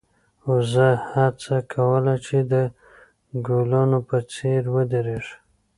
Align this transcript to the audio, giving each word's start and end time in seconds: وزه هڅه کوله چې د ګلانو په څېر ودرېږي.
وزه 0.49 0.89
هڅه 1.11 1.57
کوله 1.73 2.15
چې 2.25 2.37
د 2.51 2.53
ګلانو 3.47 3.99
په 4.09 4.17
څېر 4.33 4.61
ودرېږي. 4.73 5.35